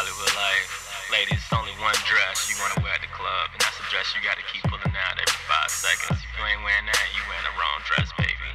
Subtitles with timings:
[0.00, 1.12] Hollywood life.
[1.12, 4.24] Ladies, only one dress you wanna wear at the club, and that's a dress you
[4.24, 6.24] gotta keep pulling out every five seconds.
[6.24, 8.48] If you ain't wearing that, you wearing the wrong dress, baby.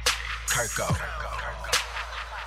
[0.50, 1.35] Kirko.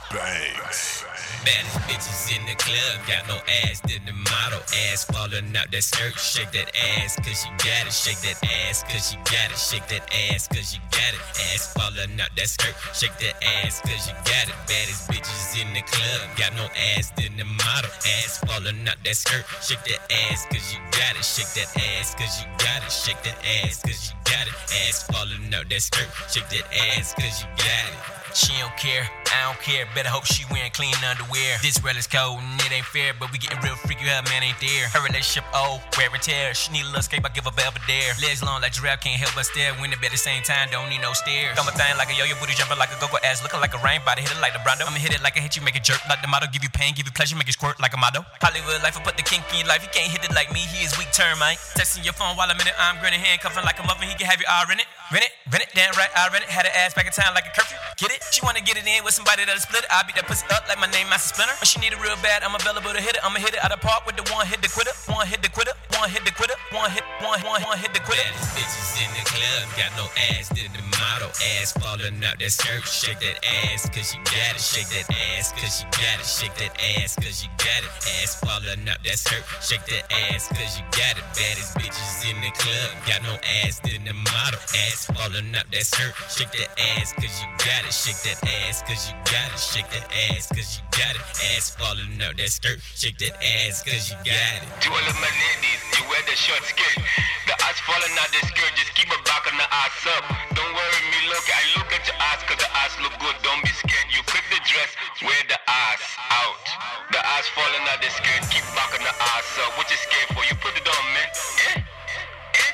[0.10, 1.06] Bangs.
[1.46, 4.60] Baddest bitches in the club, got no ass, did the model
[4.90, 6.18] ass falling out that skirt.
[6.18, 7.94] Shake that ass, cause you got it.
[7.94, 9.58] Shake that ass, cause you got it.
[9.58, 10.02] Shake that
[10.34, 11.22] ass, cause you got it.
[11.54, 12.74] Ass falling out that skirt.
[12.98, 14.58] Shake that ass, cause you got it.
[14.66, 16.66] Baddest bitches in the club, got no
[16.98, 19.46] ass, did the model ass falling out that skirt.
[19.62, 21.24] Shake that ass, cause you got it.
[21.24, 22.90] Shake that ass, cause you got it.
[22.90, 24.58] Shake that ass, cause you got it.
[24.90, 26.10] Ass falling out that skirt.
[26.34, 26.66] Shake that
[26.98, 28.20] ass, cause you got it.
[28.34, 29.86] She don't care, I don't care.
[29.94, 31.58] Better hope she wearing clean underwear.
[31.62, 34.10] This world is cold and it ain't fair, but we getting real freaky.
[34.10, 34.90] Her man ain't there.
[34.90, 36.54] Her relationship old, wear and tear.
[36.54, 38.18] She need a little escape, I give her Belvedere.
[38.22, 39.74] Legs long like giraffe, can't help but stare.
[39.78, 41.54] Win the bed at the same time, don't need no stairs.
[41.54, 43.82] Throw my thing like a yo-yo, booty jumping like a go-go ass, looking like a
[43.86, 44.26] rain body.
[44.26, 44.90] Hit it like the Brondo.
[44.90, 46.50] I'ma hit it like I hit you, make it jerk like the model.
[46.50, 48.26] Give you pain, give you pleasure, make it squirt like a model.
[48.42, 49.86] Hollywood life, I put the kink in life.
[49.86, 51.56] He can't hit it like me, he is weak term, man.
[51.78, 54.10] Texting your phone while I'm in it, I'm grinning, handcuffing like a muffin.
[54.10, 54.90] He can have your all in it.
[55.10, 56.54] Rent it, rent it, damn right, I rent it.
[56.54, 57.74] Had her ass back in time like a curfew.
[57.98, 58.22] Get it?
[58.30, 59.90] She wanna get it in with somebody that'll split it.
[59.90, 61.58] I beat that pussy up like my name Master Splinter.
[61.58, 63.22] When she need it real bad, I'm available to hit it.
[63.26, 64.94] I'ma hit it out of park with the one hit the quitter.
[65.10, 65.74] One hit the quitter.
[66.00, 66.56] One hit the quitter.
[66.72, 68.24] One hit, one, one, one hit the quitter.
[68.24, 71.28] Baddest bitches in the club, got no ass, did the model.
[71.60, 72.88] Ass falling out that skirt.
[72.88, 74.64] Shake that ass, cause you got it.
[74.64, 76.24] Shake that ass, cause you got it.
[76.24, 77.92] Shake that ass, cause you got it.
[78.24, 79.44] Ass falling out that skirt.
[79.60, 81.26] Shake that ass, cause you got it.
[81.36, 83.36] Baddest bitches in the club, got no
[83.68, 84.64] ass, did the model.
[84.88, 86.16] Ass falling out that skirt.
[86.32, 87.92] Shake that ass, cause you got it.
[87.92, 89.60] Shake that ass, cause you got it.
[89.60, 91.24] Shake that ass, cause you got it.
[91.60, 92.80] Ass falling out that skirt.
[92.96, 94.72] Shake that ass, cause you got it.
[94.80, 96.96] To all of my ladies, you wear the short skirt.
[97.44, 100.24] The ass falling out the skirt, just keep it back on the ass up.
[100.56, 103.60] Don't worry me, look, I look at your ass, cause the ass look good, don't
[103.60, 104.08] be scared.
[104.16, 106.64] You pick the dress, wear the ass out.
[107.12, 109.76] The ass falling out the skirt, keep back on the ass up.
[109.76, 110.40] What you scared for?
[110.48, 111.30] You put it on, man.
[111.76, 111.84] Eh?
[111.84, 112.72] Eh?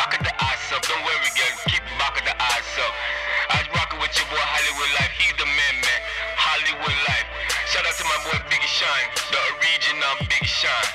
[0.00, 2.94] Back of the ass up, don't worry, girl, keep back of the ass up.
[3.52, 6.00] I was rocking with your boy Hollywood Life, he's the man, man.
[6.40, 7.28] Hollywood Life.
[7.68, 10.92] Shout out to my boy Biggie Shine, the original Biggie Shine.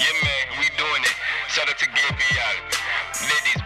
[0.00, 0.31] Yeah, man.
[1.52, 2.72] Shout out to Gabriel.
[3.20, 3.61] Ladies,